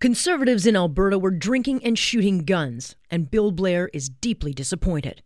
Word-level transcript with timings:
Conservatives 0.00 0.64
in 0.64 0.76
Alberta 0.76 1.18
were 1.18 1.32
drinking 1.32 1.84
and 1.84 1.98
shooting 1.98 2.44
guns, 2.44 2.94
and 3.10 3.32
Bill 3.32 3.50
Blair 3.50 3.90
is 3.92 4.08
deeply 4.08 4.52
disappointed. 4.52 5.22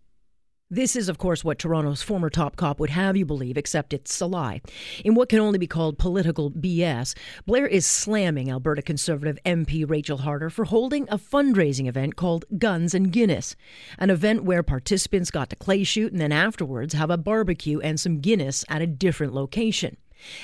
This 0.70 0.96
is, 0.96 1.10
of 1.10 1.18
course, 1.18 1.44
what 1.44 1.58
Toronto's 1.58 2.00
former 2.00 2.30
top 2.30 2.56
cop 2.56 2.80
would 2.80 2.88
have 2.88 3.14
you 3.14 3.26
believe, 3.26 3.58
except 3.58 3.92
it's 3.92 4.18
a 4.22 4.24
lie. 4.24 4.62
In 5.04 5.14
what 5.14 5.28
can 5.28 5.40
only 5.40 5.58
be 5.58 5.66
called 5.66 5.98
political 5.98 6.50
BS, 6.50 7.14
Blair 7.44 7.66
is 7.66 7.84
slamming 7.84 8.50
Alberta 8.50 8.80
Conservative 8.80 9.38
MP 9.44 9.84
Rachel 9.86 10.16
Harder 10.16 10.48
for 10.48 10.64
holding 10.64 11.06
a 11.10 11.18
fundraising 11.18 11.86
event 11.86 12.16
called 12.16 12.46
Guns 12.56 12.94
and 12.94 13.12
Guinness, 13.12 13.54
an 13.98 14.08
event 14.08 14.44
where 14.44 14.62
participants 14.62 15.30
got 15.30 15.50
to 15.50 15.56
clay 15.56 15.84
shoot 15.84 16.12
and 16.12 16.20
then 16.22 16.32
afterwards 16.32 16.94
have 16.94 17.10
a 17.10 17.18
barbecue 17.18 17.78
and 17.80 18.00
some 18.00 18.20
Guinness 18.20 18.64
at 18.70 18.80
a 18.80 18.86
different 18.86 19.34
location. 19.34 19.98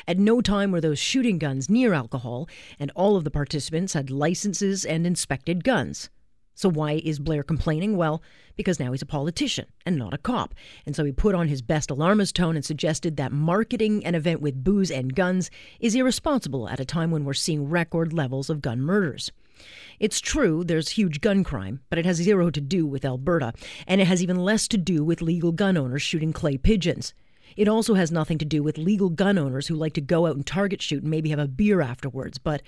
At 0.07 0.19
no 0.19 0.41
time 0.41 0.71
were 0.71 0.81
those 0.81 0.99
shooting 0.99 1.39
guns 1.39 1.69
near 1.69 1.93
alcohol, 1.93 2.49
and 2.79 2.91
all 2.95 3.17
of 3.17 3.25
the 3.25 3.31
participants 3.31 3.93
had 3.93 4.11
licenses 4.11 4.85
and 4.85 5.07
inspected 5.07 5.65
guns. 5.65 6.11
So, 6.55 6.69
why 6.69 7.01
is 7.05 7.21
Blair 7.21 7.45
complaining? 7.45 7.97
Well, 7.97 8.21
because 8.57 8.81
now 8.81 8.91
he's 8.91 9.01
a 9.01 9.07
politician 9.07 9.67
and 9.87 9.97
not 9.97 10.13
a 10.13 10.19
cop. 10.19 10.57
And 10.85 10.97
so 10.97 11.05
he 11.05 11.13
put 11.13 11.37
on 11.37 11.47
his 11.47 11.63
best 11.63 11.89
alarmist 11.89 12.35
tone 12.35 12.57
and 12.57 12.65
suggested 12.65 13.17
that 13.17 13.31
marketing 13.31 14.05
an 14.05 14.17
event 14.17 14.41
with 14.41 14.65
booze 14.65 14.91
and 14.91 15.15
guns 15.15 15.53
is 15.79 15.95
irresponsible 15.95 16.69
at 16.69 16.81
a 16.81 16.85
time 16.85 17.13
when 17.13 17.25
we're 17.25 17.33
seeing 17.33 17.71
record 17.71 18.13
levels 18.13 18.51
of 18.51 18.61
gun 18.61 18.81
murders. 18.81 19.31
It's 20.01 20.21
true 20.21 20.65
there's 20.65 20.91
huge 20.91 21.21
gun 21.21 21.45
crime, 21.45 21.81
but 21.91 21.99
it 22.01 22.05
has 22.05 22.17
zero 22.17 22.51
to 22.51 22.61
do 22.61 22.87
with 22.87 23.05
Alberta, 23.05 23.53
and 23.87 24.01
it 24.01 24.09
has 24.09 24.21
even 24.21 24.37
less 24.37 24.67
to 24.69 24.77
do 24.77 25.05
with 25.05 25.23
legal 25.23 25.53
gun 25.53 25.77
owners 25.77 26.03
shooting 26.03 26.33
clay 26.33 26.57
pigeons. 26.57 27.15
It 27.59 27.67
also 27.67 27.95
has 27.95 28.13
nothing 28.13 28.39
to 28.39 28.45
do 28.45 28.63
with 28.63 28.79
legal 28.79 29.11
gun 29.11 29.37
owners 29.37 29.67
who 29.67 29.75
like 29.75 29.95
to 29.95 30.01
go 30.01 30.27
out 30.27 30.37
and 30.37 30.47
target 30.47 30.81
shoot 30.81 31.03
and 31.03 31.11
maybe 31.11 31.31
have 31.31 31.41
a 31.41 31.49
beer 31.49 31.81
afterwards. 31.81 32.39
But, 32.39 32.63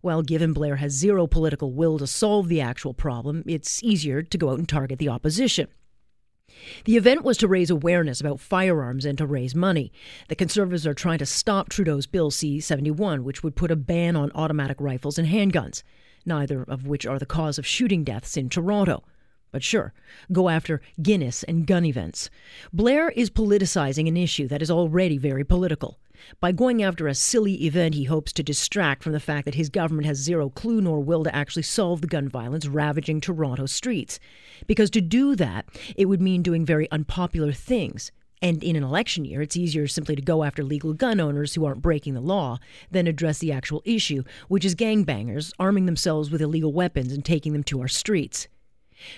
well, 0.00 0.22
given 0.22 0.54
Blair 0.54 0.76
has 0.76 0.92
zero 0.92 1.26
political 1.26 1.74
will 1.74 1.98
to 1.98 2.06
solve 2.06 2.48
the 2.48 2.62
actual 2.62 2.94
problem, 2.94 3.44
it's 3.46 3.82
easier 3.82 4.22
to 4.22 4.38
go 4.38 4.48
out 4.48 4.58
and 4.58 4.66
target 4.66 4.98
the 4.98 5.10
opposition. 5.10 5.68
The 6.86 6.96
event 6.96 7.22
was 7.22 7.36
to 7.36 7.48
raise 7.48 7.68
awareness 7.68 8.18
about 8.18 8.40
firearms 8.40 9.04
and 9.04 9.18
to 9.18 9.26
raise 9.26 9.54
money. 9.54 9.92
The 10.28 10.36
Conservatives 10.36 10.86
are 10.86 10.94
trying 10.94 11.18
to 11.18 11.26
stop 11.26 11.68
Trudeau's 11.68 12.06
Bill 12.06 12.30
C 12.30 12.60
71, 12.60 13.24
which 13.24 13.42
would 13.42 13.56
put 13.56 13.70
a 13.70 13.76
ban 13.76 14.16
on 14.16 14.32
automatic 14.34 14.80
rifles 14.80 15.18
and 15.18 15.28
handguns, 15.28 15.82
neither 16.24 16.62
of 16.62 16.86
which 16.86 17.04
are 17.04 17.18
the 17.18 17.26
cause 17.26 17.58
of 17.58 17.66
shooting 17.66 18.04
deaths 18.04 18.38
in 18.38 18.48
Toronto. 18.48 19.04
But 19.52 19.62
sure, 19.62 19.92
go 20.32 20.48
after 20.48 20.80
Guinness 21.02 21.42
and 21.42 21.66
gun 21.66 21.84
events. 21.84 22.30
Blair 22.72 23.10
is 23.10 23.30
politicizing 23.30 24.06
an 24.08 24.16
issue 24.16 24.46
that 24.48 24.62
is 24.62 24.70
already 24.70 25.18
very 25.18 25.44
political. 25.44 25.98
By 26.38 26.52
going 26.52 26.82
after 26.82 27.08
a 27.08 27.14
silly 27.14 27.64
event, 27.64 27.94
he 27.94 28.04
hopes 28.04 28.32
to 28.34 28.42
distract 28.42 29.02
from 29.02 29.12
the 29.12 29.20
fact 29.20 29.46
that 29.46 29.54
his 29.54 29.70
government 29.70 30.06
has 30.06 30.18
zero 30.18 30.50
clue 30.50 30.80
nor 30.80 31.00
will 31.00 31.24
to 31.24 31.34
actually 31.34 31.62
solve 31.62 32.00
the 32.00 32.06
gun 32.06 32.28
violence 32.28 32.66
ravaging 32.66 33.20
Toronto 33.20 33.66
streets. 33.66 34.20
Because 34.66 34.90
to 34.90 35.00
do 35.00 35.34
that, 35.36 35.66
it 35.96 36.06
would 36.06 36.20
mean 36.20 36.42
doing 36.42 36.66
very 36.66 36.90
unpopular 36.90 37.52
things. 37.52 38.12
And 38.42 38.62
in 38.62 38.76
an 38.76 38.82
election 38.82 39.24
year, 39.24 39.42
it's 39.42 39.56
easier 39.56 39.86
simply 39.86 40.16
to 40.16 40.22
go 40.22 40.44
after 40.44 40.62
legal 40.62 40.94
gun 40.94 41.20
owners 41.20 41.54
who 41.54 41.64
aren't 41.64 41.82
breaking 41.82 42.14
the 42.14 42.20
law 42.20 42.58
than 42.90 43.06
address 43.06 43.38
the 43.38 43.52
actual 43.52 43.82
issue, 43.84 44.22
which 44.48 44.64
is 44.64 44.74
gangbangers 44.74 45.52
arming 45.58 45.86
themselves 45.86 46.30
with 46.30 46.40
illegal 46.40 46.72
weapons 46.72 47.12
and 47.12 47.24
taking 47.24 47.52
them 47.52 47.64
to 47.64 47.80
our 47.80 47.88
streets. 47.88 48.48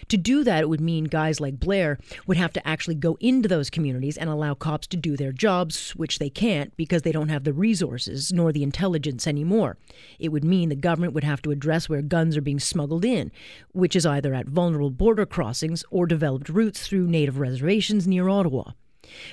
To 0.08 0.16
do 0.16 0.44
that, 0.44 0.62
it 0.62 0.68
would 0.68 0.80
mean 0.80 1.04
guys 1.04 1.40
like 1.40 1.60
Blair 1.60 1.98
would 2.26 2.36
have 2.36 2.52
to 2.54 2.66
actually 2.66 2.94
go 2.94 3.16
into 3.20 3.48
those 3.48 3.70
communities 3.70 4.16
and 4.16 4.28
allow 4.28 4.54
cops 4.54 4.86
to 4.88 4.96
do 4.96 5.16
their 5.16 5.32
jobs, 5.32 5.90
which 5.96 6.18
they 6.18 6.30
can't 6.30 6.76
because 6.76 7.02
they 7.02 7.12
don't 7.12 7.28
have 7.28 7.44
the 7.44 7.52
resources 7.52 8.32
nor 8.32 8.52
the 8.52 8.62
intelligence 8.62 9.26
anymore. 9.26 9.76
It 10.18 10.30
would 10.30 10.44
mean 10.44 10.68
the 10.68 10.76
government 10.76 11.14
would 11.14 11.24
have 11.24 11.42
to 11.42 11.50
address 11.50 11.88
where 11.88 12.02
guns 12.02 12.36
are 12.36 12.42
being 12.42 12.60
smuggled 12.60 13.04
in, 13.04 13.30
which 13.72 13.96
is 13.96 14.06
either 14.06 14.34
at 14.34 14.48
vulnerable 14.48 14.90
border 14.90 15.26
crossings 15.26 15.84
or 15.90 16.06
developed 16.06 16.48
routes 16.48 16.86
through 16.86 17.06
native 17.06 17.38
reservations 17.38 18.06
near 18.06 18.28
Ottawa. 18.28 18.72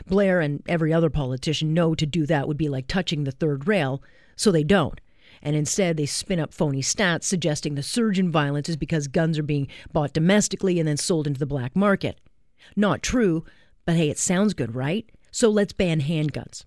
Blair 0.07 0.41
and 0.41 0.63
every 0.67 0.91
other 0.91 1.09
politician 1.09 1.73
know 1.73 1.95
to 1.95 2.05
do 2.05 2.25
that 2.25 2.47
would 2.47 2.57
be 2.57 2.69
like 2.69 2.87
touching 2.87 3.23
the 3.23 3.31
third 3.31 3.67
rail, 3.67 4.01
so 4.35 4.51
they 4.51 4.63
don't 4.63 4.99
and 5.41 5.55
instead 5.55 5.97
they 5.97 6.05
spin 6.05 6.39
up 6.39 6.53
phony 6.53 6.81
stats 6.81 7.23
suggesting 7.23 7.75
the 7.75 7.83
surge 7.83 8.19
in 8.19 8.31
violence 8.31 8.69
is 8.69 8.77
because 8.77 9.07
guns 9.07 9.37
are 9.37 9.43
being 9.43 9.67
bought 9.93 10.13
domestically 10.13 10.79
and 10.79 10.87
then 10.87 10.97
sold 10.97 11.27
into 11.27 11.39
the 11.39 11.45
black 11.45 11.75
market. 11.75 12.19
Not 12.75 13.01
true, 13.01 13.45
but 13.85 13.95
hey, 13.95 14.09
it 14.09 14.17
sounds 14.17 14.53
good, 14.53 14.75
right? 14.75 15.09
So 15.31 15.49
let's 15.49 15.73
ban 15.73 16.01
handguns. 16.01 16.65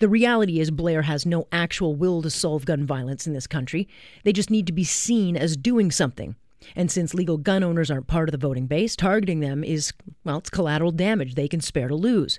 The 0.00 0.08
reality 0.08 0.60
is, 0.60 0.70
Blair 0.70 1.02
has 1.02 1.24
no 1.24 1.48
actual 1.50 1.94
will 1.94 2.22
to 2.22 2.30
solve 2.30 2.66
gun 2.66 2.86
violence 2.86 3.26
in 3.26 3.32
this 3.32 3.46
country. 3.46 3.88
They 4.22 4.32
just 4.32 4.50
need 4.50 4.66
to 4.66 4.72
be 4.72 4.84
seen 4.84 5.36
as 5.36 5.56
doing 5.56 5.90
something. 5.90 6.36
And 6.76 6.90
since 6.90 7.14
legal 7.14 7.38
gun 7.38 7.64
owners 7.64 7.90
aren't 7.90 8.06
part 8.06 8.28
of 8.28 8.32
the 8.32 8.38
voting 8.38 8.66
base, 8.66 8.94
targeting 8.94 9.40
them 9.40 9.64
is, 9.64 9.92
well, 10.24 10.38
it's 10.38 10.50
collateral 10.50 10.92
damage 10.92 11.34
they 11.34 11.48
can 11.48 11.60
spare 11.60 11.88
to 11.88 11.94
lose. 11.94 12.38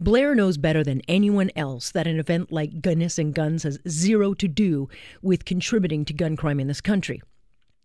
Blair 0.00 0.34
knows 0.34 0.58
better 0.58 0.84
than 0.84 1.02
anyone 1.08 1.50
else 1.56 1.90
that 1.90 2.06
an 2.06 2.18
event 2.18 2.52
like 2.52 2.82
Guinness 2.82 3.18
and 3.18 3.34
Guns 3.34 3.62
has 3.62 3.78
zero 3.88 4.34
to 4.34 4.48
do 4.48 4.88
with 5.22 5.44
contributing 5.44 6.04
to 6.04 6.12
gun 6.12 6.36
crime 6.36 6.60
in 6.60 6.68
this 6.68 6.80
country. 6.80 7.22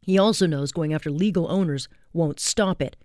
He 0.01 0.17
also 0.17 0.45
knows 0.47 0.71
going 0.71 0.93
after 0.93 1.11
legal 1.11 1.51
owners 1.51 1.89
won't 2.13 2.39
stop 2.39 2.81
it. 2.81 2.95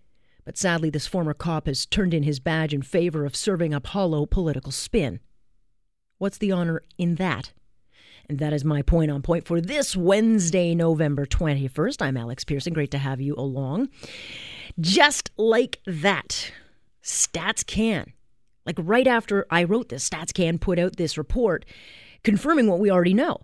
But 0.45 0.57
sadly, 0.57 0.91
this 0.91 1.07
former 1.07 1.35
cop 1.35 1.67
has 1.67 1.87
turned 1.87 2.15
in 2.15 2.25
his 2.25 2.41
badge 2.41 2.75
in 2.75 2.83
favor 2.83 3.25
of 3.25 3.37
serving 3.37 3.73
up 3.73 3.89
hollow 3.89 4.27
political 4.27 4.73
spin. 4.73 5.21
What's 6.19 6.39
the 6.39 6.53
honor 6.53 6.83
in 6.99 7.17
that? 7.17 7.53
And 8.29 8.39
that 8.39 8.53
is 8.53 8.65
my 8.65 8.83
point 8.83 9.11
on 9.11 9.23
point 9.23 9.47
for 9.47 9.61
this 9.61 9.97
Wednesday, 9.97 10.75
November 10.75 11.27
21st. 11.27 12.01
I'm 12.01 12.17
Alex 12.17 12.45
Pearson. 12.45 12.73
Great 12.73 12.91
to 12.93 12.99
have 12.99 13.21
you 13.21 13.35
along. 13.37 13.89
Just 14.81 15.31
like 15.37 15.81
that, 15.87 16.53
Stats 17.03 17.67
Can 17.67 18.13
like 18.67 18.77
right 18.79 19.07
after 19.07 19.47
I 19.51 19.65
wrote 19.65 19.89
this, 19.89 20.09
StatsCan 20.09 20.61
put 20.61 20.79
out 20.79 20.97
this 20.97 21.19
report 21.19 21.65
confirming 22.25 22.69
what 22.69 22.79
we 22.79 22.91
already 22.91 23.15
know. 23.15 23.41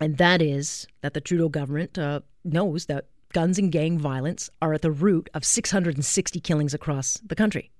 And 0.00 0.16
that 0.18 0.40
is 0.40 0.86
that 1.02 1.14
the 1.14 1.20
Trudeau 1.20 1.48
government 1.48 1.98
uh, 1.98 2.20
knows 2.44 2.86
that 2.86 3.06
guns 3.32 3.58
and 3.58 3.72
gang 3.72 3.98
violence 3.98 4.48
are 4.62 4.74
at 4.74 4.82
the 4.82 4.90
root 4.90 5.28
of 5.34 5.44
660 5.44 6.40
killings 6.40 6.74
across 6.74 7.18
the 7.26 7.34
country. 7.34 7.70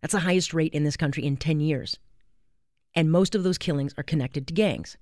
That's 0.00 0.12
the 0.12 0.20
highest 0.20 0.52
rate 0.52 0.74
in 0.74 0.84
this 0.84 0.96
country 0.96 1.24
in 1.24 1.36
10 1.36 1.60
years. 1.60 1.98
And 2.94 3.10
most 3.10 3.34
of 3.34 3.44
those 3.44 3.58
killings 3.58 3.94
are 3.96 4.02
connected 4.02 4.46
to 4.48 4.54
gangs. 4.54 4.96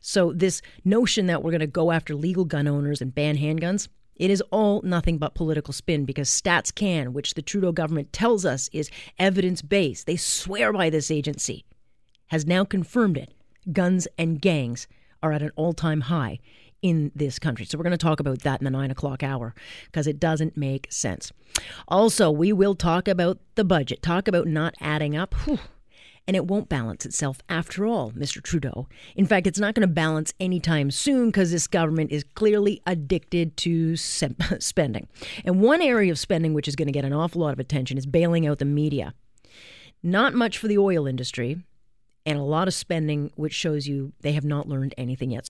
So, 0.00 0.32
this 0.32 0.62
notion 0.84 1.26
that 1.26 1.42
we're 1.42 1.50
going 1.50 1.60
to 1.60 1.66
go 1.66 1.90
after 1.90 2.14
legal 2.14 2.44
gun 2.44 2.68
owners 2.68 3.00
and 3.00 3.12
ban 3.12 3.36
handguns, 3.36 3.88
it 4.16 4.30
is 4.30 4.42
all 4.50 4.80
nothing 4.82 5.18
but 5.18 5.34
political 5.34 5.72
spin 5.72 6.04
because 6.04 6.28
Stats 6.28 6.74
Can, 6.74 7.12
which 7.12 7.34
the 7.34 7.42
Trudeau 7.42 7.72
government 7.72 8.12
tells 8.12 8.44
us 8.44 8.68
is 8.72 8.90
evidence 9.18 9.62
based, 9.62 10.06
they 10.06 10.16
swear 10.16 10.72
by 10.72 10.90
this 10.90 11.10
agency, 11.10 11.64
has 12.28 12.46
now 12.46 12.64
confirmed 12.64 13.16
it. 13.16 13.32
Guns 13.72 14.06
and 14.18 14.40
gangs 14.40 14.86
are 15.22 15.32
at 15.32 15.42
an 15.42 15.50
all 15.56 15.72
time 15.72 16.02
high 16.02 16.38
in 16.82 17.10
this 17.14 17.38
country. 17.38 17.64
So 17.64 17.78
we're 17.78 17.84
going 17.84 17.92
to 17.92 17.96
talk 17.96 18.20
about 18.20 18.40
that 18.40 18.60
in 18.60 18.64
the 18.64 18.70
nine 18.70 18.90
o'clock 18.90 19.22
hour 19.22 19.54
because 19.86 20.06
it 20.06 20.20
doesn't 20.20 20.56
make 20.56 20.92
sense. 20.92 21.32
Also, 21.88 22.30
we 22.30 22.52
will 22.52 22.74
talk 22.74 23.08
about 23.08 23.38
the 23.54 23.64
budget, 23.64 24.02
talk 24.02 24.28
about 24.28 24.46
not 24.46 24.74
adding 24.80 25.16
up. 25.16 25.34
Whew 25.44 25.58
and 26.26 26.36
it 26.36 26.46
won't 26.46 26.68
balance 26.68 27.04
itself 27.04 27.38
after 27.48 27.86
all, 27.86 28.10
Mr. 28.12 28.42
Trudeau. 28.42 28.88
In 29.14 29.26
fact, 29.26 29.46
it's 29.46 29.58
not 29.58 29.74
going 29.74 29.86
to 29.86 29.92
balance 29.92 30.32
anytime 30.40 30.90
soon 30.90 31.26
because 31.26 31.50
this 31.50 31.66
government 31.66 32.10
is 32.10 32.24
clearly 32.34 32.80
addicted 32.86 33.56
to 33.58 33.96
spending. 33.96 35.08
And 35.44 35.60
one 35.60 35.82
area 35.82 36.10
of 36.10 36.18
spending 36.18 36.54
which 36.54 36.68
is 36.68 36.76
going 36.76 36.88
to 36.88 36.92
get 36.92 37.04
an 37.04 37.12
awful 37.12 37.42
lot 37.42 37.52
of 37.52 37.58
attention 37.58 37.98
is 37.98 38.06
bailing 38.06 38.46
out 38.46 38.58
the 38.58 38.64
media. 38.64 39.14
Not 40.02 40.34
much 40.34 40.58
for 40.58 40.68
the 40.68 40.78
oil 40.78 41.06
industry, 41.06 41.62
and 42.26 42.38
a 42.38 42.42
lot 42.42 42.68
of 42.68 42.74
spending 42.74 43.30
which 43.36 43.54
shows 43.54 43.86
you 43.86 44.12
they 44.20 44.32
have 44.32 44.44
not 44.44 44.68
learned 44.68 44.94
anything 44.96 45.30
yet. 45.30 45.48